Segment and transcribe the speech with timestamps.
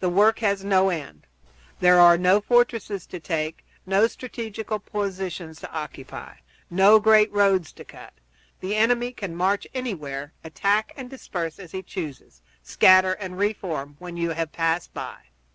[0.00, 1.26] The work has no end.
[1.80, 6.36] There are no fortresses to take, no strategical positions to occupy,
[6.70, 8.14] no great roads to cut.
[8.60, 13.96] The enemy can march anywhere, attack and disperse as he chooses, scatter, and re form
[13.98, 15.18] when you have passed by.